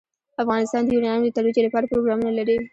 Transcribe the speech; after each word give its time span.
افغانستان 0.43 0.81
د 0.85 0.89
یورانیم 0.95 1.23
د 1.25 1.29
ترویج 1.35 1.57
لپاره 1.65 1.89
پروګرامونه 1.91 2.31
لري. 2.39 2.57